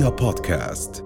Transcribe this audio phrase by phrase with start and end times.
[0.00, 1.04] رؤيا بودكاست.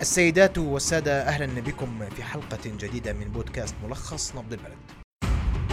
[0.00, 4.76] السيدات والسادة أهلا بكم في حلقة جديدة من بودكاست ملخص نبض البلد.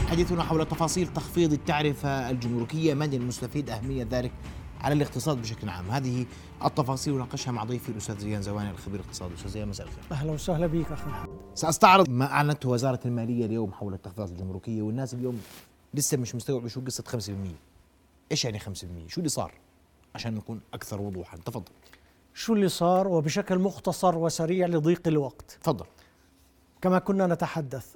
[0.08, 4.32] حديثنا حول تفاصيل تخفيض التعرفة الجمركية من المستفيد أهمية ذلك
[4.82, 6.26] على الاقتصاد بشكل عام؟ هذه
[6.66, 10.04] التفاصيل وناقشها مع ضيفي الأستاذ زيان زواني الخبير الاقتصادي أستاذ زيان مساء الخير.
[10.12, 11.30] أهلا وسهلا بك أخي محمد.
[11.56, 15.42] سأستعرض ما أعلنته وزارة المالية اليوم حول التخفيضات الجمركية والناس اليوم
[15.94, 17.32] لسه مش مستوعبة شو قصة 5%
[18.32, 18.64] إيش يعني 5%
[19.08, 19.67] شو اللي صار؟
[20.18, 21.38] عشان نكون أكثر وضوحا.
[21.38, 21.72] تفضل.
[22.34, 25.86] شو اللي صار وبشكل مختصر وسريع لضيق الوقت؟ تفضل.
[26.82, 27.96] كما كنا نتحدث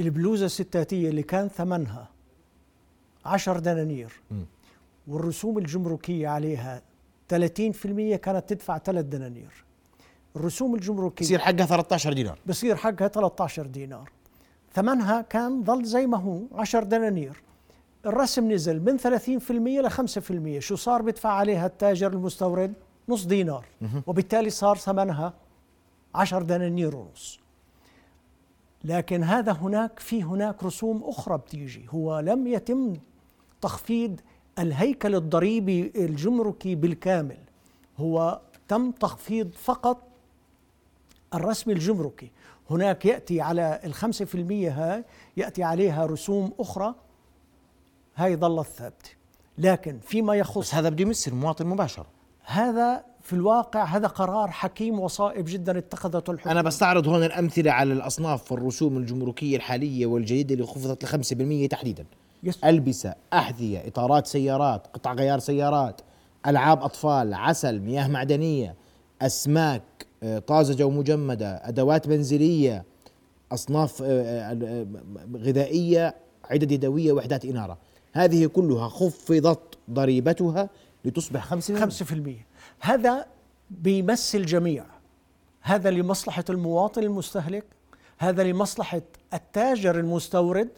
[0.00, 2.08] البلوزة الستاتية اللي كان ثمنها
[3.24, 4.46] عشر دنانير مم.
[5.06, 6.82] والرسوم الجمركية عليها
[7.28, 9.64] 30% كانت تدفع 3 دنانير.
[10.36, 12.38] الرسوم الجمركية يصير حقها 13 دينار.
[12.46, 14.10] بصير حقها 13 دينار.
[14.74, 17.42] ثمنها كان ظل زي ما هو 10 دنانير.
[18.06, 22.72] الرسم نزل من 30% ل 5% شو صار بدفع عليها التاجر المستورد؟
[23.08, 23.64] نص دينار.
[24.06, 25.34] وبالتالي صار ثمنها
[26.14, 27.40] 10 دنانير ونص.
[28.84, 31.86] لكن هذا هناك في هناك رسوم أخرى بتيجي.
[31.90, 32.96] هو لم يتم
[33.60, 34.20] تخفيض
[34.58, 37.38] الهيكل الضريبي الجمركي بالكامل.
[37.98, 40.02] هو تم تخفيض فقط
[41.34, 42.30] الرسم الجمركي.
[42.70, 45.04] هناك يأتي على الخمسة في المية هاي
[45.36, 46.94] يأتي عليها رسوم أخرى.
[48.16, 49.10] هاي ظلت ثابتة
[49.58, 52.06] لكن فيما يخص بس هذا بده يمس المواطن مباشرة
[52.44, 56.52] هذا في الواقع هذا قرار حكيم وصائب جدا اتخذته الحكومة.
[56.52, 61.06] أنا بستعرض هون الأمثلة على الأصناف والرسوم الجمركية الحالية والجديدة اللي خفضت ل
[61.66, 62.04] 5% تحديدا.
[62.42, 62.64] يس.
[62.64, 66.00] ألبسة أحذية إطارات سيارات قطع غيار سيارات
[66.46, 68.74] ألعاب أطفال عسل مياه معدنية
[69.22, 69.82] أسماك
[70.22, 72.84] آه، طازجة ومجمدة أدوات منزلية
[73.52, 74.86] أصناف آه، آه،
[75.36, 76.14] غذائية
[76.50, 77.78] عدد يدوية وحدات إنارة.
[78.14, 80.68] هذه كلها خفضت ضريبتها
[81.04, 82.14] لتصبح 5% 5%
[82.80, 83.26] هذا
[83.70, 84.84] بيمس الجميع.
[85.62, 87.64] هذا لمصلحة المواطن المستهلك
[88.18, 89.02] هذا لمصلحة
[89.34, 90.68] التاجر المستورد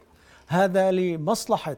[0.48, 1.76] هذا لمصلحة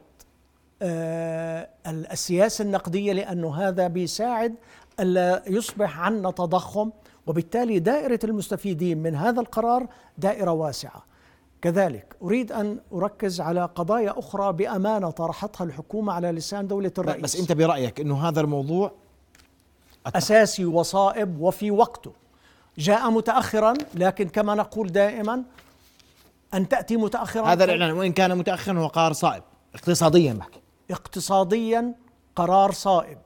[0.81, 4.55] آه، السياسة النقدية لأنه هذا بيساعد
[4.99, 6.91] ألا يصبح عندنا تضخم
[7.27, 11.08] وبالتالي دائرة المستفيدين من هذا القرار دائرة واسعة.
[11.61, 17.21] كذلك أريد أن أركز على قضايا أخرى بأمانة طرحتها الحكومة على لسان دولة الرئيس.
[17.21, 18.91] بس أنت برأيك أنه هذا الموضوع
[20.05, 22.11] أساسي وصائب وفي وقته.
[22.77, 25.43] جاء متاخرا لكن كما نقول دائما
[26.53, 29.43] أن تأتي متاخرا هذا الإعلان وإن كان متأخرا هو قرار صائب.
[29.75, 30.59] اقتصاديا بحكي.
[30.91, 31.93] اقتصاديا
[32.35, 33.17] قرار صائب.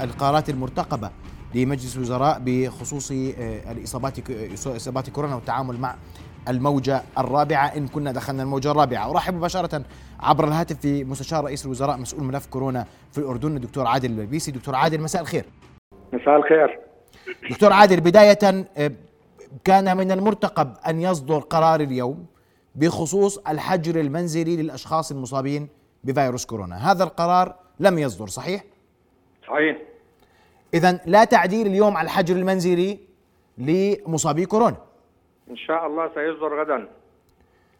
[0.00, 1.10] القرارات المرتقبة
[1.54, 4.30] لمجلس الوزراء بخصوص آه، الإصابات
[4.66, 5.96] إصابات كورونا والتعامل مع
[6.48, 7.66] الموجة الرابعة.
[7.66, 9.10] إن كنا دخلنا الموجة الرابعة.
[9.10, 9.82] أرحب مباشرة
[10.20, 14.74] عبر الهاتف في مستشار رئيس الوزراء مسؤول ملف كورونا في الأردن الدكتور عادل البلبيسي دكتور
[14.74, 15.44] عادل مساء الخير.
[16.12, 16.80] مساء الخير.
[17.50, 18.38] دكتور عادل بداية
[18.76, 18.92] آه،
[19.64, 22.26] كان من المرتقب أن يصدر قرار اليوم
[22.74, 25.68] بخصوص الحجر المنزلي للأشخاص المصابين
[26.04, 26.92] بفيروس كورونا.
[26.92, 28.64] هذا القرار لم يصدر صحيح؟
[29.48, 29.76] صحيح.
[30.74, 32.98] إذا لا تعديل اليوم على الحجر المنزلي
[33.58, 34.76] لمصابي كورونا.
[35.50, 36.88] إن شاء الله سيصدر غدا.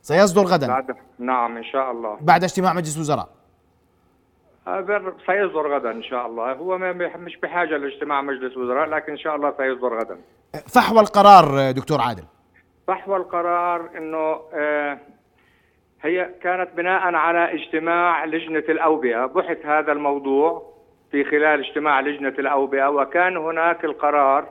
[0.02, 2.18] سيصدر غدا؟ بعد نعم إن شاء الله.
[2.20, 3.28] بعد اجتماع مجلس الوزراء؟
[5.26, 6.52] سيصدر غدا إن شاء الله.
[6.52, 6.78] هو
[7.16, 10.18] مش بحاجة لاجتماع مجلس وزراء لكن إن شاء الله سيصدر غدا.
[10.74, 12.24] فحوى القرار دكتور عادل.
[12.86, 14.98] فحوى القرار إنه آه،
[16.02, 19.26] هي كانت بناء على اجتماع لجنة الأوبئة.
[19.26, 20.72] بحث هذا الموضوع
[21.10, 24.48] في خلال اجتماع لجنة الأوبئة وكان هناك القرار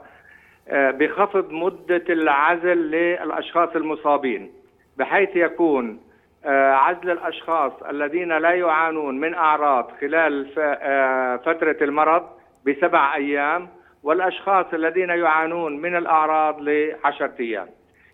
[0.72, 4.52] بخفض مدة العزل للأشخاص المصابين
[4.98, 6.00] بحيث يكون
[6.46, 12.24] آه، عزل الأشخاص الذين لا يعانون من أعراض خلال آه، فترة المرض
[12.68, 13.68] بسبع أيام
[14.04, 17.68] والأشخاص الذين يعانون من الأعراض لعشرة أيام.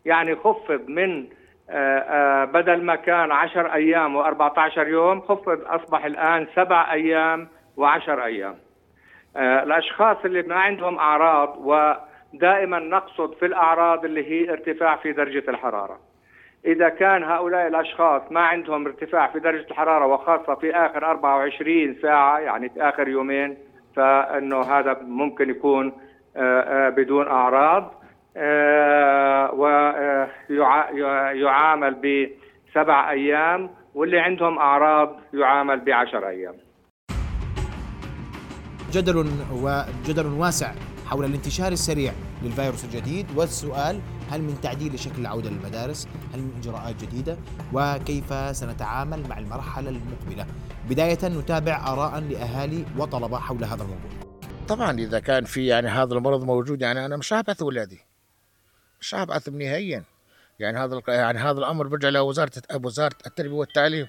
[0.06, 1.28] يعني خفض من
[1.70, 7.48] آه، آه، بدل ما كان 10 أيام و14 يوم خفض أصبح الآن سبع أيام
[7.78, 8.56] و10 أيام.
[9.38, 11.58] آه، الأشخاص اللي ما عندهم أعراض
[12.34, 16.00] ودائما نقصد في الأعراض اللي هي ارتفاع في درجة الحرارة.
[16.66, 22.40] إذا كان هؤلاء الأشخاص ما عندهم ارتفاع في درجة الحرارة وخاصة في آخر 24 ساعة
[22.40, 23.58] يعني في آخر يومين
[23.96, 25.94] فإنه هذا ممكن يكون
[26.36, 27.94] آه، آه، بدون أعراض
[31.34, 36.54] ويعامل بسبع أيام واللي عندهم أعراض يعامل بعشر أيام.
[38.92, 40.72] جدل وجدل واسع
[41.12, 42.14] حول الانتشار السريع
[42.44, 47.38] للفيروس الجديد والسؤال هل من تعديل لشكل العودة للمدارس؟ هل من إجراءات جديدة؟
[47.74, 50.46] وكيف سنتعامل مع المرحلة المقبلة؟
[50.90, 54.10] بداية نتابع آراء لأهالي وطلبة حول هذا الموضوع.
[54.68, 58.00] طبعا إذا كان في يعني هذا المرض موجود يعني أنا مش هبعث اولادي
[59.02, 60.04] مش هبعثهم نهائيا.
[60.60, 64.08] يعني هذا يعني هذا الأمر برجع لوزارة وزاره التربية والتعليم.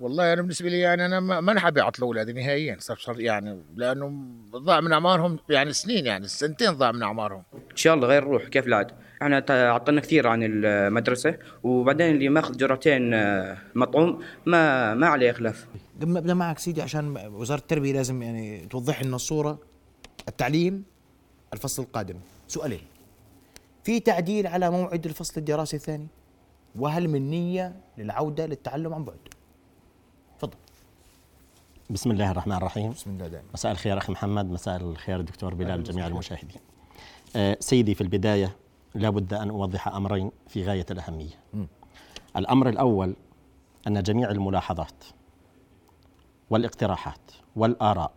[0.00, 4.12] والله أنا بالنسبة لي يعني أنا ما حابب اعطل اولادي نهائيا صار- صار يعني لأنه
[4.56, 7.42] ضاع من أعمارهم يعني سنين يعني سنتين ضاع من أعمارهم.
[7.70, 12.56] إن شاء الله غير نروح كيف العاده إحنا عطلنا كثير عن المدرسة وبعدين اللي ماخذ
[12.56, 15.66] جرعتين آه، مطعوم ما ما عليه خلاف
[16.00, 19.58] قبل ما أبدأ معك سيدي عشان وزارة التربية لازم يعني توضح لنا الصورة
[20.28, 20.84] التعليم
[21.54, 22.16] الفصل القادم.
[22.48, 22.80] سؤالين.
[23.84, 26.06] في تعديل على موعد الفصل الدراسي الثاني؟
[26.76, 29.16] وهل من نية للعودة للتعلم عن بعد؟
[31.90, 32.90] بسم الله الرحمن الرحيم.
[32.90, 33.46] بسم الله دائما.
[33.54, 36.60] مساء الخير أخي محمد مساء الخير دكتور بلال جميع المشاهدين.
[37.36, 38.56] آه، سيدي في البداية
[38.94, 41.38] لابد أن أوضح أمرين في غاية الأهمية.
[42.36, 43.16] الأمر الأول
[43.86, 45.04] أن جميع الملاحظات
[46.50, 48.12] والاقتراحات والآراء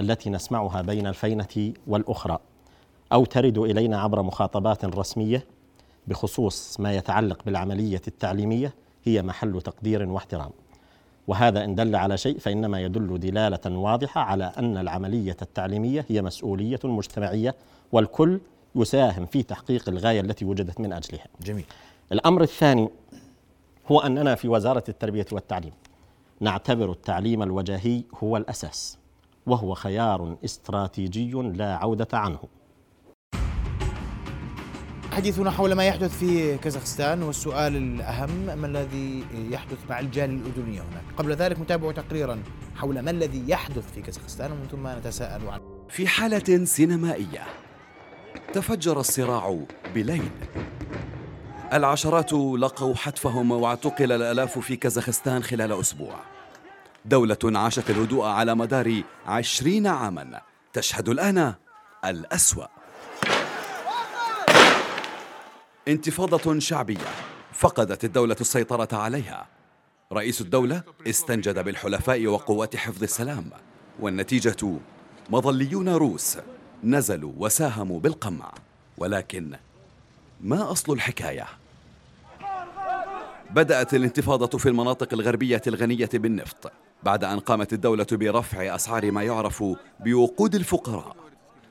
[0.00, 2.38] التي نسمعها بين الفينة والأخرى
[3.12, 5.46] أو ترد إلينا عبر مخاطبات رسمية
[6.06, 8.74] بخصوص ما يتعلق بالعملية التعليمية
[9.04, 10.50] هي محل تقدير واحترام.
[11.26, 16.80] وهذا إن دل على شيء فإنما يدل دلالة واضحة على أن العملية التعليمية هي مسؤولية
[16.84, 17.54] مجتمعية
[17.92, 18.40] والكل
[18.74, 21.26] يساهم في تحقيق الغاية التي وجدت من أجلها.
[21.40, 21.64] جميل.
[22.12, 22.88] الأمر الثاني
[23.90, 25.72] هو أننا في وزارة التربية والتعليم
[26.40, 28.98] نعتبر التعليم الوجاهي هو الأساس
[29.46, 32.38] وهو خيار استراتيجي لا عودة عنه.
[35.12, 41.02] حديثنا حول ما يحدث في كازاخستان والسؤال الأهم ما الذي يحدث مع الجالية الأردنية هناك؟
[41.16, 42.42] قبل ذلك نتابع تقريرا
[42.76, 47.42] حول ما الذي يحدث في كازاخستان ومن ثم نتساءل عن في حالة سينمائية
[48.52, 49.58] تفجر الصراع
[49.94, 50.30] بليل.
[51.72, 56.14] العشرات لقوا حتفهم واعتقل الآلاف في كازاخستان خلال أسبوع.
[57.04, 60.40] دولة عاشت الهدوء على مدار عشرين عاما
[60.72, 61.54] تشهد الآن
[62.04, 62.81] الأسوأ.
[65.88, 67.08] انتفاضة شعبية
[67.52, 69.46] فقدت الدولة السيطرة عليها.
[70.12, 73.50] رئيس الدولة استنجد بالحلفاء وقوات حفظ السلام
[74.00, 74.76] والنتيجة
[75.30, 76.38] مظليون روس
[76.84, 78.52] نزلوا وساهموا بالقمع.
[78.98, 79.56] ولكن
[80.40, 81.46] ما أصل الحكاية؟
[83.50, 89.64] بدأت الانتفاضة في المناطق الغربية الغنية بالنفط بعد أن قامت الدولة برفع أسعار ما يعرف
[90.00, 91.16] بوقود الفقراء.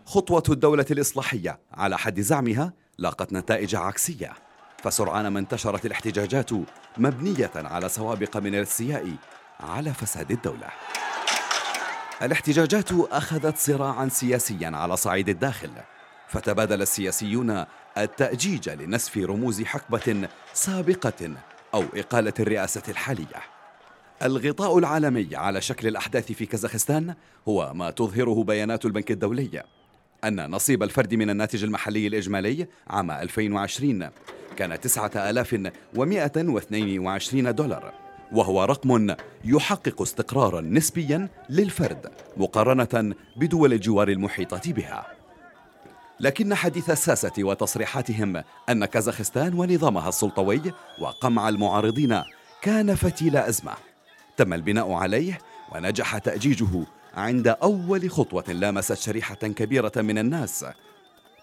[0.06, 4.34] خطوة الدولة الإصلاحية على حد زعمها لاقت نتائج عكسية
[4.84, 6.50] فسرعان ما انتشرت الاحتجاجات
[6.98, 9.16] مبنية على سوابق من الاستياء
[9.60, 10.68] على فساد الدولة.
[12.22, 15.72] الاحتجاجات أخذت صراعا سياسيا على صعيد الداخل
[16.28, 17.66] فتبادل السياسيون
[17.98, 21.32] التأجيج لنسف رموز حقبة سابقة
[21.74, 23.42] أو إقالة الرئاسة الحالية.
[24.24, 27.16] الغطاء العالمي على شكل الأحداث في كازاخستان
[27.48, 29.64] هو ما تظهره بيانات البنك الدولي.
[30.24, 34.10] أن نصيب الفرد من الناتج المحلي الإجمالي عام 2020
[34.58, 37.94] كان 9122 دولار
[38.32, 39.16] وهو رقم
[39.46, 45.08] يحقق استقرارا نسبيا للفرد مقارنة بدول الجوار المحيطة بها.
[46.20, 50.62] لكن حديث الساسة وتصريحاتهم أن كازاخستان ونظامها السلطوي
[51.00, 52.22] وقمع المعارضين
[52.62, 53.74] كان فتيل أزمة.
[54.38, 55.40] تم البناء عليه
[55.76, 60.66] ونجح تأجيجه عند أول خطوة لامست شريحة كبيرة من الناس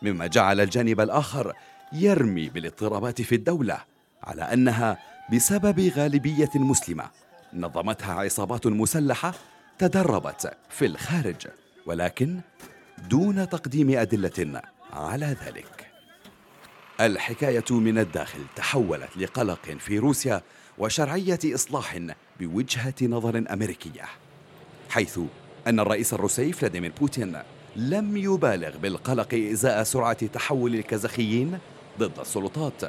[0.03, 1.53] مما جعل الجانب الآخر
[1.93, 3.79] يرمي بالاضطرابات في الدولة
[4.23, 4.99] على أنها
[5.33, 7.11] بسبب غالبية مسلمة
[7.55, 9.35] نظمتها عصابات مسلحة
[9.79, 11.47] تدربت في الخارج
[11.87, 12.41] ولكن
[13.11, 15.87] دون تقديم أدلة على ذلك.
[17.01, 20.43] الحكاية من الداخل تحولت لقلق في روسيا
[20.79, 21.99] وشرعية إصلاح
[22.41, 24.05] بوجهة نظر أمريكية
[24.91, 25.21] حيث
[25.67, 27.37] أن الرئيس الروسي فلاديمير بوتين
[27.77, 31.59] لم يبالغ بالقلق إزاء سرعة تحول الكازاخيين
[31.99, 32.83] ضد السلطات.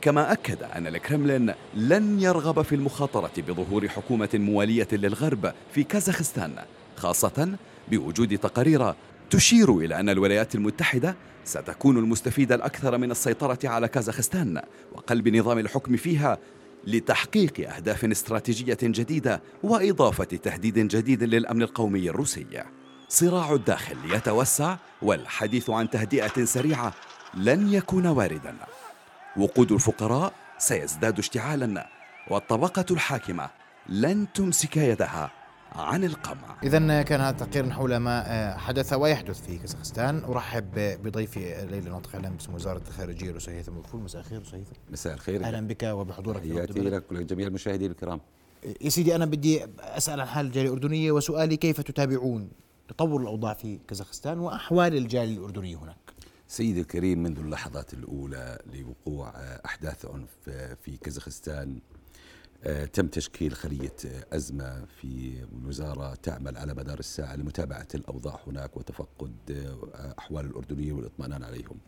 [0.00, 6.54] كما أكد أن الكرملين لن يرغب في المخاطرة بظهور حكومة موالية للغرب في كازاخستان
[6.96, 7.56] خاصة
[7.90, 8.94] بوجود تقارير
[9.30, 15.96] تشير إلى أن الولايات المتحدة ستكون المستفيد الأكثر من السيطرة على كازاخستان وقلب نظام الحكم
[15.96, 16.38] فيها
[16.84, 22.64] لتحقيق أهداف استراتيجية جديدة وإضافة تهديد جديد للأمن القومي الروسي.
[23.08, 26.94] صراع الداخل يتوسع والحديث عن تهدئة سريعة
[27.34, 28.54] لن يكون واردا.
[29.36, 31.88] وقود الفقراء سيزداد اشتعالا
[32.28, 33.50] والطبقة الحاكمة
[33.88, 35.39] لن تمسك يدها.
[35.72, 36.56] عن القمع.
[36.62, 40.24] إذا كان هذا تقرير حول ما آه، حدث ويحدث في كازاخستان.
[40.24, 45.44] أرحب بضيفي الليلة ناطق إعلام باسم وزارة الخارجية هيثم الفول مساء الخير هيثم مساء الخير.
[45.44, 46.80] أهلا بك وبحضورك تحياتي.
[46.80, 48.20] لك ولجميع المشاهدين الكرام.
[48.80, 52.50] يا سيدي أنا بدي أسأل عن حال الجالية الأردنية وسؤالي كيف تتابعون
[52.88, 55.96] تطور الأوضاع في كازاخستان وأحوال الجالية الأردنية هناك؟
[56.48, 61.99] سيدي الكريم منذ اللحظات الأولى لوقوع آه، أحداث عنف آه، في كازاخستان آه،
[62.92, 69.32] تم تشكيل خلية آه، أزمة في الوزارة تعمل على مدار الساعة لمتابعة الأوضاع هناك وتفقد
[69.50, 71.78] آه، أحوال الأردنيين والإطمئنان عليهم.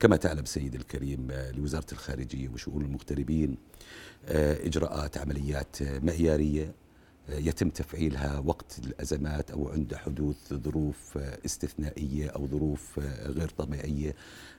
[0.00, 3.56] كما تعلم سيدي الكريم آه، لوزارة الخارجية وشؤون المغتربين
[4.26, 6.74] آه، إجراءات عمليات آه، معيارية آه،
[7.28, 14.14] يتم تفعيلها وقت الأزمات أو عند حدوث ظروف استثنائية أو ظروف غير طبيعية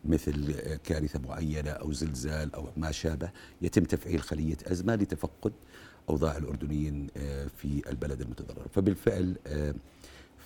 [0.05, 3.31] مثل كارثة معينة أو زلزال أو ما شابه.
[3.61, 5.53] يتم تفعيل خلية أزمة لتفقد
[6.09, 8.67] أوضاع الأردنيين آه، في البلد المتضرر.
[8.73, 9.75] فبالفعل آه،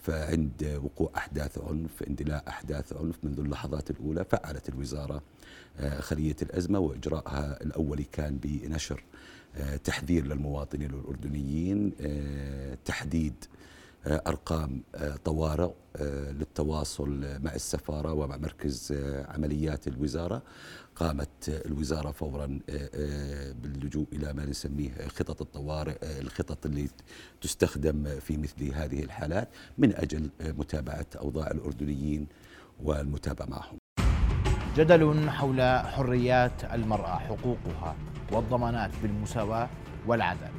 [0.03, 5.21] فعند وقوع أحداث عنف اندلاع أحداث عنف منذ اللحظات الأولى فعلت الوزارة
[5.79, 9.03] آه، خلية الأزمة وإجراءها الأولي كان بنشر
[9.83, 13.33] تحذير للمواطنين الأردنيين آه، تحديد
[14.07, 20.41] آه، أرقام آه، طوارئ آه، للتواصل مع السفارة ومع مركز آه، عمليات الوزارة.
[20.95, 26.87] قامت آه، الوزارة فورا آه، آه، باللجوء إلى ما نسميه خطط الطوارئ آه، الخطط اللي
[27.41, 32.27] تستخدم في مثل هذه الحالات من أجل آه، متابعة أوضاع الأردنيين
[32.83, 33.77] والمتابعة معهم.
[34.77, 35.61] جدل حول
[35.95, 37.95] حريات المرأة حقوقها
[38.31, 39.67] والضمانات بالمساواة
[40.07, 40.51] والعدالة.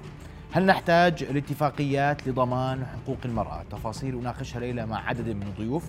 [0.52, 5.84] هل نحتاج لاتفاقيات لضمان حقوق المرأة؟ تفاصيل أناقشها ليلة مع عدد من الضيوف.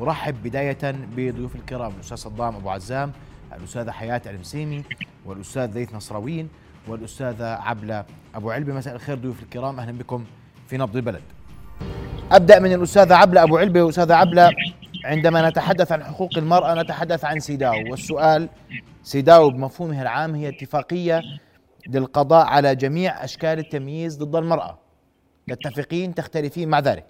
[0.00, 3.12] أرحب بداية بضيوف الكرام الأستاذ صدام أبو عزام
[3.56, 4.84] الأستاذة حياة المسيمي
[5.26, 6.48] والأستاذ زيت نصراوين
[6.88, 8.74] والأستاذة عبلة أبو علبة.
[8.74, 10.24] مساء الخير ضيوف الكرام أهلا بكم
[10.68, 11.22] في نبض البلد.
[12.32, 13.88] أبدأ من الأستاذة عبلة أبو علبة.
[13.88, 14.50] أستاذة عبلة
[15.04, 17.90] عندما نتحدث عن حقوق المرأة نتحدث عن سيداو.
[17.90, 18.48] والسؤال
[19.02, 21.22] سيداو بمفهومها العام هي اتفاقية
[21.88, 24.78] للقضاء على جميع أشكال التمييز ضد المرأة.
[25.48, 27.06] تتفقين؟ تختلفين؟ مع ذلك.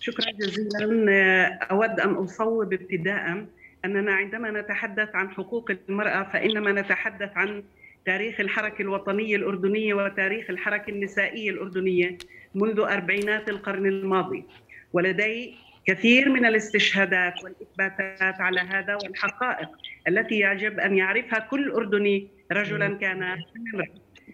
[0.00, 1.58] شكرا جزيلا.
[1.70, 3.46] أود أن أصوب ابتداء
[3.84, 7.62] أننا عندما نتحدث عن حقوق المرأة فإنما نتحدث عن
[8.06, 12.18] تاريخ الحركة الوطنية الأردنية وتاريخ الحركة النسائية الأردنية
[12.54, 14.44] منذ أربعينات القرن الماضي.
[14.92, 15.54] ولدي
[15.86, 19.68] كثير من الاستشهادات والإثباتات على هذا والحقائق
[20.08, 23.36] التي يجب أن يعرفها كل أردني رجلا كان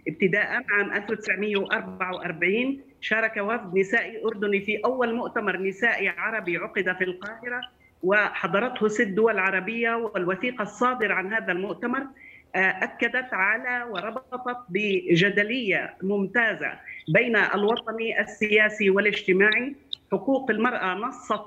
[0.09, 7.61] ابتداء عام 1944 شارك وفد نسائي أردني في أول مؤتمر نسائي عربي عقد في القاهرة
[8.03, 12.07] وحضرته ست دول عربية والوثيقة الصادرة عن هذا المؤتمر
[12.55, 16.73] أكدت على وربطت بجدلية ممتازة
[17.09, 19.75] بين الوطني السياسي والاجتماعي
[20.13, 21.45] حقوق المرأة نصت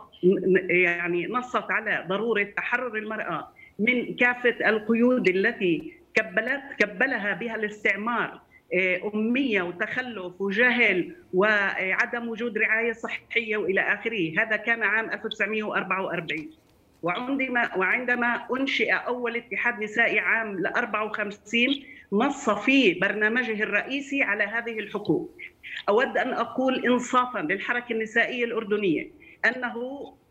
[0.69, 3.47] يعني نصت على ضرورة تحرر المرأة
[3.79, 8.41] من كافة القيود التي كبلت كبلها بها الاستعمار
[9.13, 14.39] أمية وتخلف وجهل وعدم وجود رعاية صحية وإلى آخره.
[14.39, 16.49] هذا كان عام 1944
[17.03, 21.67] وعندما وعندما أنشئ أول اتحاد نسائي عام ل 54
[22.13, 25.37] نص في برنامجه الرئيسي على هذه الحقوق.
[25.89, 29.11] أود أن أقول إنصافا للحركة النسائية الأردنية
[29.45, 29.77] أنه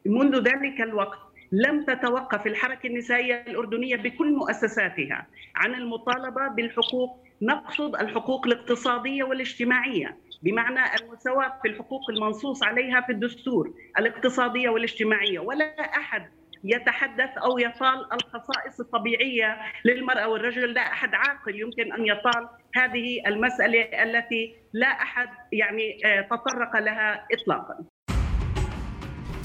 [0.06, 1.18] منذ ذلك الوقت
[1.52, 10.80] لم تتوقف الحركة النسائية الأردنية بكل مؤسساتها عن المطالبة بالحقوق نقصد الحقوق الاقتصادية والاجتماعية بمعنى
[11.00, 16.28] المساواة في الحقوق المنصوص عليها في الدستور الاقتصادية والاجتماعية ولا أحد
[16.64, 23.80] يتحدث أو يطال الخصائص الطبيعية للمرأة والرجل لا أحد عاقل يمكن أن يطال هذه المسألة
[23.82, 25.98] التي لا أحد يعني
[26.30, 27.84] تطرق لها اطلاقا.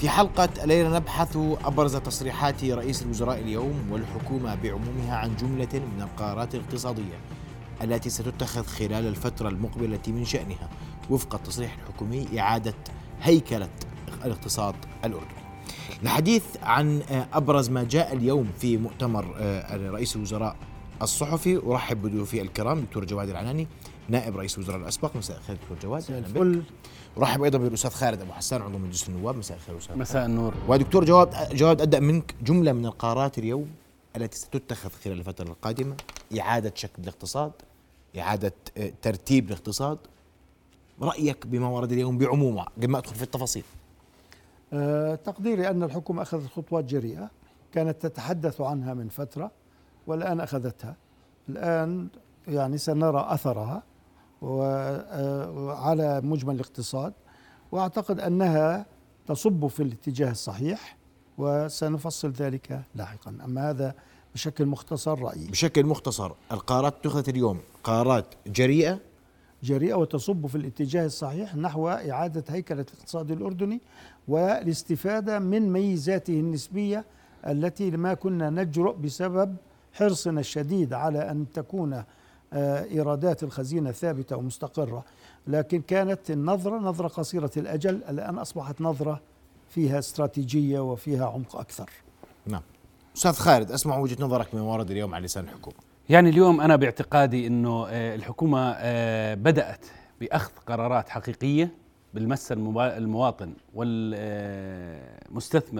[0.00, 6.54] في حلقة الليلة نبحث أبرز تصريحات رئيس الوزراء اليوم والحكومة بعمومها عن جملة من القرارات
[6.54, 7.18] الاقتصادية
[7.82, 10.68] التي ستتخذ خلال الفترة المقبلة من شأنها
[11.10, 12.74] وفق التصريح الحكومي إعادة
[13.22, 13.68] هيكلة
[14.24, 15.37] الاقتصاد الأردني.
[16.02, 17.02] الحديث عن
[17.32, 19.24] أبرز ما جاء اليوم في مؤتمر
[19.72, 20.56] رئيس الوزراء
[21.02, 21.56] الصحفي.
[21.56, 23.66] أرحب بضيوفي الكرام دكتور جواد العناني
[24.08, 25.16] نائب رئيس الوزراء الأسبق.
[25.16, 26.10] مساء الخير دكتور جواد.
[26.10, 26.62] الفل.
[27.18, 29.36] أرحب أيضا بالأستاذ خالد أبو حسان عضو مجلس النواب.
[29.36, 30.54] مساء الخير أستاذ مساء النور.
[30.68, 32.34] ودكتور جواد جواد أبدأ منك.
[32.42, 33.68] جملة من القرارات اليوم
[34.16, 35.96] التي ستتخذ خلال الفترة القادمة
[36.40, 37.52] إعادة شكل الاقتصاد
[38.18, 38.52] إعادة
[39.02, 39.98] ترتيب الاقتصاد.
[41.02, 43.64] رأيك بما ورد اليوم بعمومه قبل ما أدخل في التفاصيل؟
[45.24, 47.30] تقديري أن الحكومة أخذت خطوات جريئة
[47.72, 49.50] كانت تتحدث عنها من فترة
[50.06, 50.96] والآن أخذتها.
[51.48, 52.08] الآن
[52.48, 53.82] يعني سنرى أثرها
[54.42, 57.12] وعلى مجمل الاقتصاد
[57.72, 58.86] وأعتقد أنها
[59.26, 60.96] تصب في الاتجاه الصحيح
[61.38, 63.38] وسنفصل ذلك لاحقا.
[63.44, 63.94] أما هذا
[64.34, 65.46] بشكل مختصر رأيي.
[65.46, 68.98] بشكل مختصر القرارات اتخذت اليوم قرارات جريئة
[69.62, 73.80] جريئة وتصب في الاتجاه الصحيح نحو إعادة هيكلة الاقتصاد الأردني
[74.28, 77.04] والاستفادة من ميزاته النسبية
[77.46, 79.56] التي ما كنا نجرؤ بسبب
[79.92, 82.02] حرصنا الشديد على أن تكون
[82.52, 85.04] آه، إيرادات الخزينة ثابتة ومستقرة.
[85.46, 89.20] لكن كانت النظرة نظرة قصيرة الأجل الآن أصبحت نظرة
[89.68, 91.90] فيها استراتيجية وفيها عمق أكثر.
[92.46, 92.62] نعم.
[93.16, 95.87] أستاذ خالد أسمع وجهة نظرك من ورد اليوم على لسان الحكومة.
[96.08, 99.86] يعني اليوم أنا باعتقادي إنه آه، الحكومة آه، بدأت
[100.20, 101.70] بأخذ قرارات حقيقية
[102.14, 105.28] بالمس المواطن والمستثمر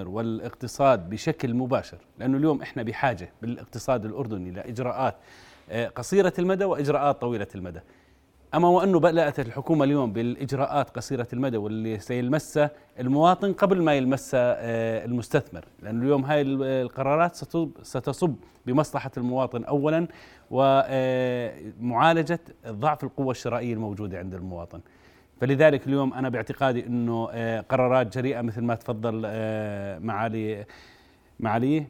[0.09, 5.17] والاقتصاد بشكل مباشر لأنه اليوم إحنا بحاجة بالاقتصاد الأردني لإجراءات
[5.71, 7.81] آه، قصيرة المدى وإجراءات طويلة المدى.
[8.55, 15.05] أما وانه بدات الحكومة اليوم بالإجراءات قصيرة المدى واللي سيلمسها المواطن قبل ما يلمسها آه،
[15.05, 17.37] المستثمر لأنه اليوم هاي القرارات
[17.83, 18.35] ستصب
[18.67, 20.07] بمصلحة المواطن اولا
[20.51, 24.81] ومعالجه ضعف القوة الشرائية الموجودة عند المواطن.
[25.41, 29.21] فلذلك اليوم أنا باعتقادي إنه آه، قرارات جريئة مثل ما تفضل
[30.03, 30.65] معالي
[31.41, 31.89] معاليه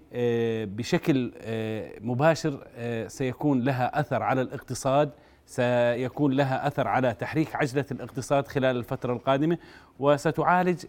[0.64, 1.32] بشكل
[2.00, 2.66] مباشر
[3.08, 5.10] سيكون لها أثر على الاقتصاد
[5.48, 9.58] سيكون لها أثر على تحريك عجله الاقتصاد خلال الفترة القادمة
[9.98, 10.84] وستعالج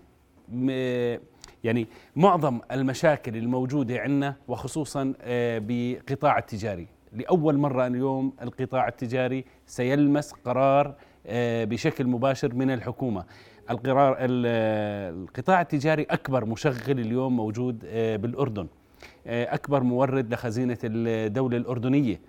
[1.64, 6.88] يعني معظم المشاكل الموجودة عندنا وخصوصا آه، بقطاع التجاري.
[7.14, 10.96] لأول مرة اليوم القطاع التجاري سيلمس قرار
[11.28, 13.26] آه، بشكل مباشر من الحكومة.
[13.70, 18.68] القرار القطاع التجاري أكبر مشغل اليوم موجود آه، بالأردن.
[19.28, 22.20] أكبر مورد لخزينة الدولة الأردنية.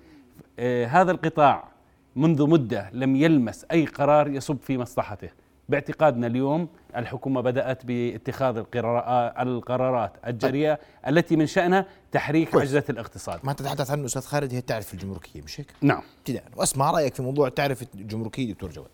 [0.86, 1.68] هذا القطاع
[2.16, 5.28] منذ مدة لم يلمس أي قرار يصب في مصلحته.
[5.68, 8.56] باعتقادنا اليوم الحكومة بدأت باتخاذ
[9.40, 12.56] القرارات الجريئة التي من شأنها تحريك.
[12.56, 13.40] عجلة الاقتصاد.
[13.44, 16.02] ما تتحدث عنه أستاذ خالد هي التعرفة الجمركية مش هيك؟ نعم.
[16.18, 16.44] ابتداء.
[16.56, 18.88] وأسمع رأيك في موضوع التعرفة الجمركية دكتور جواد.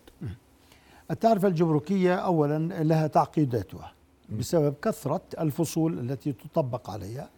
[1.11, 3.93] التعرفة الجمركية أولا لها تعقيداتها
[4.29, 7.29] بسبب كثرة الفصول التي تطبق عليها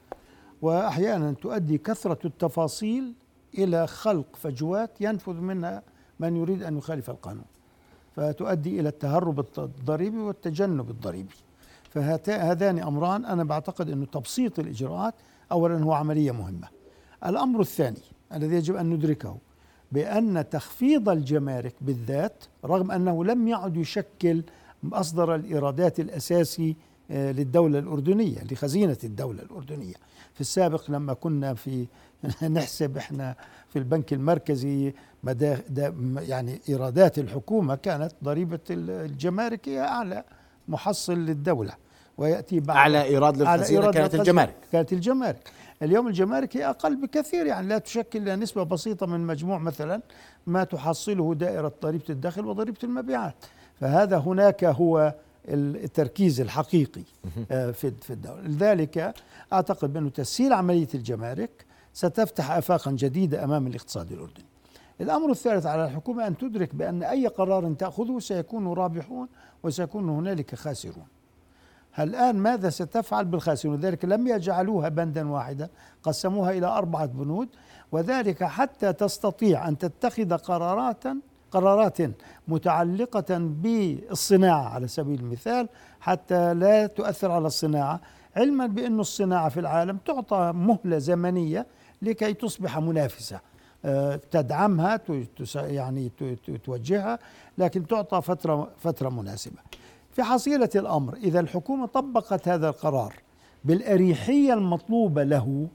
[0.61, 3.13] وأحيانا تؤدي كثرة التفاصيل
[3.57, 5.83] إلى خلق فجوات ينفذ منها
[6.19, 7.45] من يريد أن يخالف القانون
[8.15, 11.35] فتؤدي إلى التهرب الضريبي والتجنب الضريبي.
[11.89, 15.13] فهذان أمران أنا بعتقد أن تبسيط الإجراءات
[15.51, 16.67] أولا هو عملية مهمة.
[17.25, 18.01] الأمر الثاني
[18.33, 19.37] الذي يجب أن ندركه
[19.91, 24.43] بأن تخفيض الجمارك بالذات رغم أنه لم يعد يشكل
[24.83, 26.75] مصدر الإيرادات الأساسي
[27.09, 29.93] للدولة الأردنية لخزينة الدولة الأردنية.
[30.33, 31.85] في السابق لما كنا في
[32.43, 33.35] نحسب إحنا
[33.69, 34.93] في البنك المركزي
[36.17, 40.23] يعني إيرادات الحكومة كانت ضريبة الجمارك هي أعلى
[40.67, 41.73] محصل للدولة.
[42.17, 44.55] ويأتي بعد أعلى إيراد للخزينة كانت الجمارك.
[44.71, 45.51] كانت الجمارك.
[45.81, 50.01] اليوم الجمارك هي أقل بكثير يعني لا تشكل نسبة بسيطة من مجموع مثلا
[50.47, 53.35] ما تحصله دائرة ضريبة الدخل وضريبة المبيعات.
[53.79, 55.13] فهذا هناك هو
[55.53, 57.03] التركيز الحقيقي
[57.51, 59.13] آه، في في الدولة لذلك
[59.53, 64.45] أعتقد بأنه تسهيل عملية الجمارك ستفتح افاقا جديدة أمام الاقتصاد الأردني.
[65.01, 69.27] الأمر الثالث على الحكومة أن تدرك بأن أي قرار تأخذه سيكون رابحون
[69.63, 71.05] وسيكون هنالك خاسرون.
[71.99, 75.69] الآن ماذا ستفعل بالخاسرون لذلك لم يجعلوها بندا واحدا
[76.03, 77.49] قسموها إلى أربعة بنود
[77.91, 81.03] وذلك حتى تستطيع أن تتخذ قرارات
[81.51, 81.97] قرارات
[82.47, 88.01] متعلقة بالصناعة على سبيل المثال حتى لا تؤثر على الصناعة.
[88.35, 91.67] علما بأن الصناعة في العالم تعطى مهلة زمنية
[92.01, 93.39] لكي تصبح منافسة.
[93.85, 95.01] آه، تدعمها
[95.55, 96.11] يعني
[96.63, 97.19] توجهها
[97.57, 99.57] لكن تعطى فترة فترة مناسبة.
[100.11, 103.13] في حصيلة الأمر إذا الحكومة طبقت هذا القرار
[103.63, 105.67] بالأريحية المطلوبة له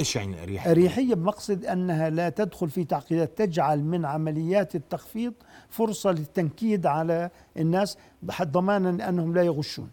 [0.00, 5.32] إيش يعني أريحية؟ أريحية بمقصد أنها لا تدخل في تعقيدات تجعل من عمليات التخفيض
[5.70, 7.98] فرصة للتنكيد على الناس
[8.42, 9.90] ضمانا أنهم لا يغشون.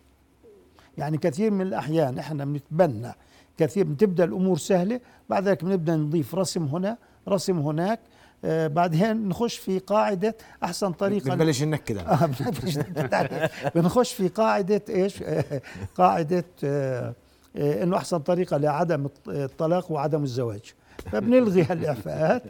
[0.98, 3.12] يعني كثير من الأحيان إحنا بنتبنى
[3.58, 8.00] كثير بتبدأ الأمور سهلة بعد ذلك بنبدأ نضيف رسم هنا رسم هناك
[8.46, 12.30] آه بعدين نخش في قاعدة أحسن طريقة بنبلش ننكد آه
[13.76, 15.62] بنخش في قاعدة إيش آه
[15.98, 17.14] قاعدة آه
[17.58, 20.74] آه إنه أحسن طريقة لعدم الطلاق وعدم الزواج.
[21.12, 22.44] فبنلغي هالاعفاءات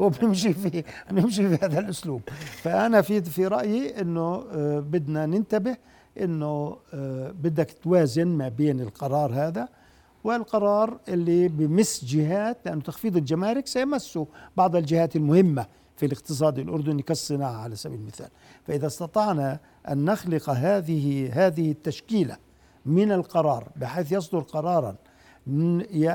[0.00, 2.22] وبنمشي في بنمشي في هذا الأسلوب.
[2.62, 5.76] فأنا في في رأيي إنه آه، بدنا ننتبه
[6.20, 9.68] إنه آه، بدك توازن ما بين القرار هذا
[10.24, 14.18] والقرار اللي بمس جهات لأنه تخفيض الجمارك سيمس
[14.56, 18.28] بعض الجهات المهمة في الاقتصاد الأردني كالصناعة على سبيل المثال.
[18.66, 22.36] فإذا استطعنا أن نخلق هذه هذه التشكيلة
[22.86, 24.96] من القرار بحيث يصدر قرارا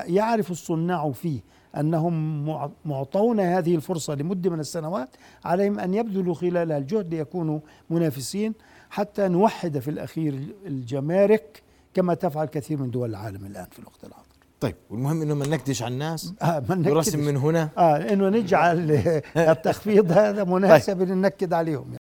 [0.07, 1.39] يعرف الصناع فيه
[1.77, 5.09] أنهم مع- معطون هذه الفرصة لمدة من السنوات
[5.45, 8.53] عليهم أن يبذلوا خلالها الجهد ليكونوا منافسين
[8.89, 14.25] حتى نوحد في الأخير الجمارك كما تفعل كثير من دول العالم الآن في الوقت الحاضر.
[14.59, 16.75] طيب والمهم إنه ما نكدش على الناس؟ آه ما.
[16.75, 17.69] نرسم من هنا.
[17.77, 18.91] آه إنه نجعل
[19.37, 22.00] التخفيض هذا مناسب لننكد عليهم.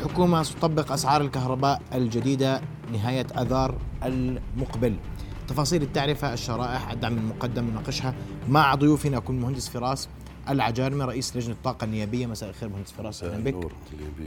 [0.00, 2.60] الحكومة ستطبق أسعار الكهرباء الجديدة
[2.92, 4.96] نهاية أذار المقبل.
[5.48, 8.14] تفاصيل التعرفة الشرائح الدعم المقدم نناقشها
[8.48, 10.08] مع ضيوفنا يكون المهندس فراس
[10.48, 12.26] العجارمي رئيس لجنة الطاقة النيابية.
[12.26, 13.24] مساء الخير مهندس فراس.
[13.24, 13.70] أهلا بك.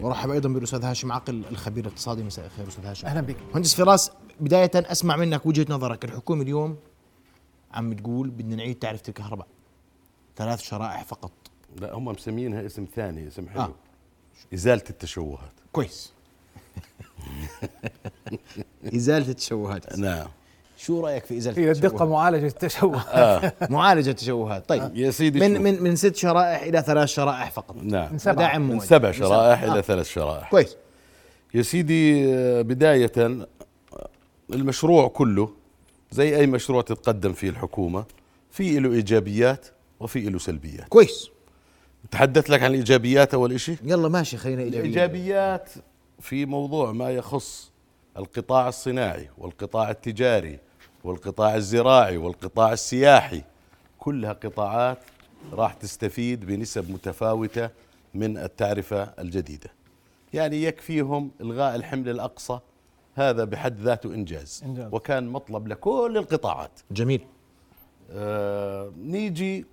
[0.02, 2.24] ورحب أيضا بالأستاذ هاشم عقل الخبير الاقتصادي.
[2.24, 3.08] مساء الخير أستاذ هاشم.
[3.08, 3.38] أهلا بك.
[3.54, 6.06] مهندس فراس بداية أسمع منك وجهة نظرك.
[6.06, 6.78] الحكومة اليوم
[7.74, 9.48] عم تقول بدنا نعيد تعرفة الكهرباء.
[10.38, 11.32] ثلاث شرائح فقط.
[11.80, 13.62] لا هم مسمينها اسم ثاني اسم حلو.
[13.62, 13.74] آه.
[14.52, 14.56] آه.
[14.56, 15.52] إزالة التشوهات.
[15.72, 16.14] كويس.
[18.96, 20.00] إزالة التشوهات.
[20.00, 20.28] نعم.
[20.78, 24.70] شو رأيك في إزالة هي الدقة التشوهات؟ معالجة التشوه معالجة التشوهات.
[24.70, 24.96] طيب.
[24.96, 25.62] يا سيدي من.
[25.62, 27.76] من من ست شرائح إلى ثلاث شرائح فقط.
[27.84, 28.12] نعم.
[28.12, 28.36] من سبعة.
[28.36, 28.80] داعم من.
[28.80, 29.74] سبع شرائح آه.
[29.74, 30.50] إلى ثلاث شرائح.
[30.50, 30.78] كويس.
[31.54, 33.48] يا سيدي آه، بداية آه،
[34.54, 35.50] المشروع كله
[36.12, 38.06] زي أي مشروع تتقدم فيه الحكومة
[38.52, 39.68] في له إيجابيات
[40.00, 40.88] وفي له سلبيات.
[40.88, 41.33] كويس.
[42.12, 44.80] تحدث لك عن الإيجابيات أول شيء يلا ماشي خلينا إيجابية.
[44.80, 45.70] الإيجابيات
[46.20, 47.72] في موضوع ما يخص
[48.18, 50.60] القطاع الصناعي والقطاع التجاري
[51.04, 53.42] والقطاع الزراعي والقطاع السياحي.
[54.00, 54.98] كلها قطاعات
[55.54, 57.70] راح تستفيد بنسب متفاوتة
[58.14, 59.70] من التعرفة الجديدة.
[60.34, 62.60] يعني يكفيهم إلغاء الحمل الأقصى
[63.16, 64.94] هذا بحد ذاته إنجاز, إنجاز.
[64.94, 66.72] وكان مطلب لكل القطاعات.
[66.92, 67.26] جميل.
[68.12, 69.66] آه نيجي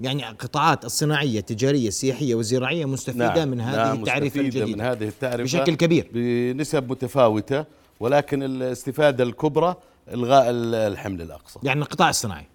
[0.00, 4.80] يعني القطاعات الصناعية التجارية السياحية والزراعية مستفيدة نعم من هذه نعم التعرفة مستفيدة الجديدة من
[4.80, 6.10] هذه التعرفة بشكل كبير.
[6.12, 7.64] بنسب متفاوتة
[8.00, 9.76] ولكن الاستفادة الكبرى
[10.12, 11.60] إلغاء ال- الحمل الأقصى.
[11.62, 12.46] يعني القطاع الصناعي.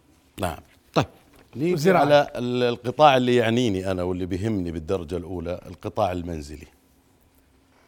[0.42, 0.58] نعم.
[0.94, 1.06] طيب.
[1.56, 1.92] نيجي.
[1.92, 6.68] على ال- القطاع اللي يعنيني أنا واللي بيهمني بالدرجة الأولى القطاع المنزلي.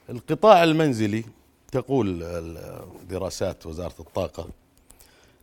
[0.10, 1.24] القطاع المنزلي
[1.72, 2.24] تقول
[3.10, 4.48] دراسات وزارة الطاقة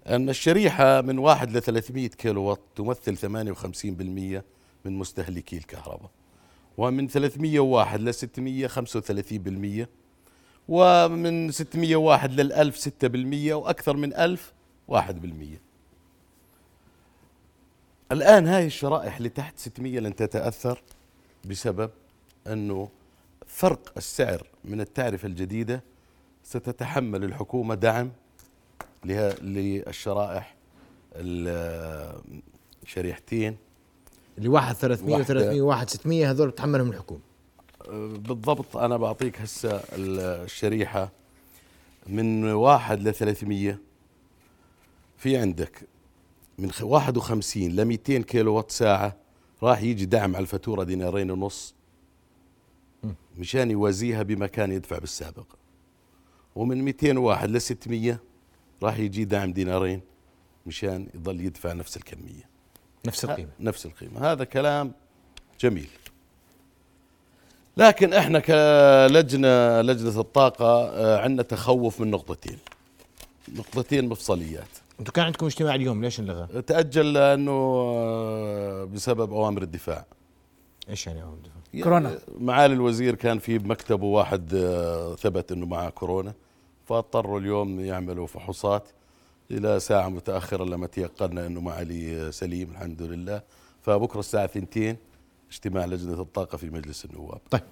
[0.08, 4.42] أن الشريحة من واحد ل 300 كيلو وات تمثل 58%
[4.84, 6.10] من مستهلكي الكهرباء
[6.78, 8.68] ومن 301 ل 600
[9.84, 9.86] 35%
[10.68, 14.52] ومن 601 لل 1000 6% وأكثر من 1000
[14.90, 14.94] 1%
[18.12, 20.82] الآن هاي الشرائح اللي تحت 600 لن تتأثر
[21.44, 21.90] بسبب
[22.46, 22.88] أنه
[23.46, 25.82] فرق السعر من التعرفة الجديدة
[26.44, 28.12] ستتحمل الحكومة دعم
[29.42, 30.56] للشرائح
[32.82, 33.56] الشريحتين
[34.38, 35.52] اللي واحد 300 واحدة.
[35.52, 37.20] و300 وواحد 600 هذول بتحملهم الحكومة.
[38.18, 41.12] بالضبط أنا بعطيك هسه الشريحة.
[42.06, 43.78] من واحد ل 300
[45.18, 45.88] في عندك
[46.58, 49.16] من خ- 51 ل 200 كيلو وات ساعة
[49.62, 51.74] راح يجي دعم على الفاتورة دينارين ونص.
[53.38, 55.46] مشان يوازيها بما كان يدفع بالسابق.
[56.56, 58.20] ومن 201 ل 600
[58.82, 60.00] راح يجي دعم دينارين
[60.66, 62.48] مشان يضل يدفع نفس الكمية.
[63.06, 63.50] نفس القيمة.
[63.60, 64.32] نفس القيمة.
[64.32, 64.92] هذا كلام
[65.60, 65.88] جميل.
[67.76, 72.58] لكن إحنا كلجنة لجنة الطاقة آه، عندنا تخوف من نقطتين.
[73.54, 74.68] نقطتين مفصليات.
[75.00, 80.04] أنتم كان عندكم اجتماع اليوم ليش انلغى؟ تأجل لأنه آه، بسبب أوامر الدفاع.
[80.88, 82.18] إيش يعني أول دفعة؟ كورونا.
[82.38, 86.32] معالي الوزير كان في بمكتبه واحد آه، ثبت إنه معه كورونا.
[86.86, 88.88] فاضطروا اليوم يعملوا فحوصات
[89.50, 93.42] إلى ساعة متأخرة لما تيقنا إنه معالي سليم الحمد لله.
[93.82, 94.96] فبكرة الساعة 2
[95.50, 97.40] اجتماع لجنة الطاقة في مجلس النواب.
[97.50, 97.62] طيب.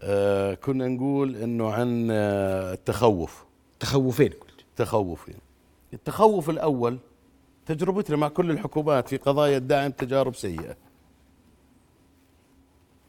[0.00, 3.44] آه كنا نقول إنه عن آه التخوف.
[3.80, 4.64] تخوفين قلت.
[4.76, 5.38] تخوفين.
[5.92, 6.98] التخوف الأول
[7.66, 10.76] تجربتنا مع كل الحكومات في قضايا الدعم تجارب سيئة.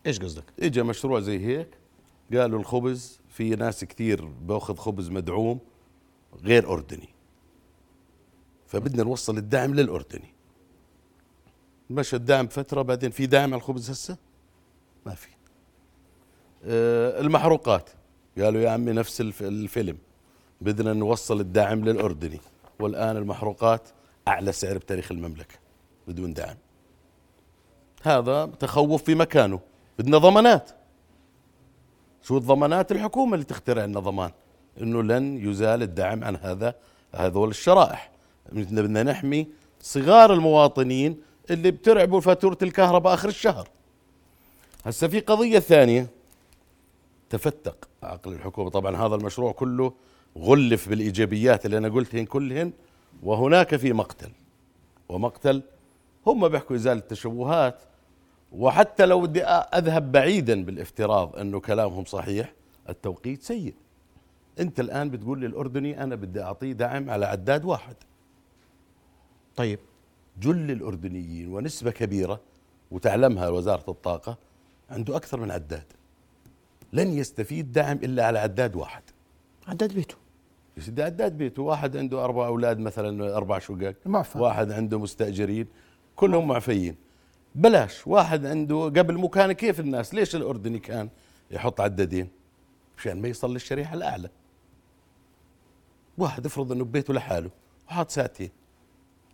[0.05, 1.67] إيش قصدك؟ اجى مشروع زي هيك
[2.33, 5.59] قالوا الخبز في ناس كثير بأخذ خبز مدعوم
[6.43, 7.09] غير أردني.
[8.67, 10.33] فبدنا نوصل الدعم للأردني.
[11.89, 14.17] مشى الدعم فترة بعدين في دعم على الخبز هسه؟
[15.05, 15.27] ما في.
[16.63, 17.89] آه المحروقات.
[18.37, 19.97] قالوا يا عمي نفس الف- الفيلم.
[20.61, 22.39] بدنا نوصل الدعم للأردني.
[22.79, 23.89] والآن المحروقات
[24.27, 25.55] أعلى سعر بتاريخ المملكة
[26.07, 26.55] بدون دعم.
[28.03, 29.59] هذا تخوف في مكانه.
[29.99, 30.71] بدنا ضمانات.
[32.23, 34.31] شو الضمانات الحكومة اللي تخترع لنا ضمان؟
[34.81, 36.75] إنه لن يزال الدعم عن هذا
[37.15, 38.11] هذول الشرائح.
[38.51, 39.47] بدنا نحمي
[39.81, 43.69] صغار المواطنين اللي بترعبوا فاتورة الكهرباء آخر الشهر.
[44.85, 46.07] هسه في قضية ثانية
[47.29, 48.69] تفتق عقل الحكومة.
[48.69, 49.93] طبعا هذا المشروع كله
[50.37, 52.71] غلف بالإيجابيات اللي أنا قلتهن كلهن
[53.23, 54.31] وهناك في مقتل.
[55.09, 55.61] ومقتل
[56.27, 57.81] هم بيحكوا إزالة التشوهات
[58.51, 62.53] وحتى لو بدي أذهب بعيدا بالافتراض أنه كلامهم صحيح
[62.89, 63.73] التوقيت سيء.
[64.59, 67.95] أنت الآن بتقول للأردني أنا بدي أعطيه دعم على عداد واحد.
[69.55, 69.79] طيب.
[70.41, 72.39] جل الأردنيين ونسبة كبيرة
[72.91, 74.37] وتعلمها وزارة الطاقة
[74.89, 75.83] عنده أكثر من عداد.
[76.93, 79.03] لن يستفيد دعم إلا على عداد واحد.
[79.67, 80.15] عداد بيته.
[80.77, 81.63] يا سيدي عداد بيته.
[81.63, 83.95] واحد عنده أربع أولاد مثلا أربع شقق.
[84.05, 84.39] معفى.
[84.39, 85.67] واحد عنده مستأجرين.
[86.15, 86.95] كلهم معفيين.
[87.55, 88.07] بلاش.
[88.07, 91.09] واحد عنده قبل مو كان كيف الناس؟ ليش الأردني كان
[91.51, 92.29] يحط عدادين؟
[92.97, 94.29] مشان ما يصل للشريحة الأعلى.
[96.17, 97.49] واحد افرض إنه ببيته لحاله
[97.87, 98.49] وحاط ساعتين.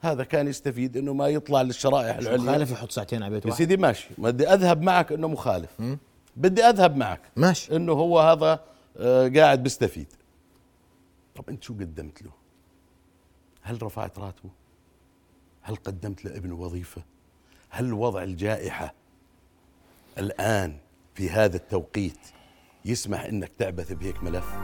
[0.01, 2.37] هذا كان يستفيد إنه ما يطلع للشرائح العليا.
[2.37, 3.57] مخالف يحط ساعتين على بيت يا واحد.
[3.57, 4.09] سيدي ماشي.
[4.17, 5.81] بدي أذهب معك إنه مخالف.
[6.35, 7.75] بدي أذهب معك ماشي.
[7.75, 8.63] إنه هو هذا
[8.97, 10.07] آه، قاعد بيستفيد.
[11.35, 12.31] طب أنت شو قدمت له؟
[13.61, 14.49] هل رفعت راتبه؟
[15.61, 17.03] هل قدمت لابنه وظيفة؟
[17.69, 18.93] هل وضع الجائحة
[20.17, 20.77] الآن
[21.15, 22.19] في هذا التوقيت
[22.85, 24.55] يسمح إنك تعبث بهيك ملف؟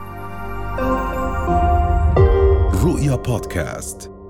[2.83, 4.20] رؤيا بودكاست.